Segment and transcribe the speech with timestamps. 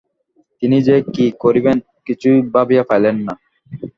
[0.61, 3.33] তিনি যে কী করিবেন কিছুই ভাবিয়া পাইলেন না।